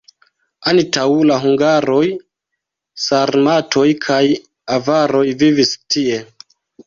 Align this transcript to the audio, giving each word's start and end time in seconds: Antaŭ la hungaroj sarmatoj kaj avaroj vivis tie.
Antaŭ 0.69 1.03
la 1.31 1.35
hungaroj 1.43 1.99
sarmatoj 3.03 3.85
kaj 4.07 4.21
avaroj 4.77 5.25
vivis 5.45 5.75
tie. 5.95 6.19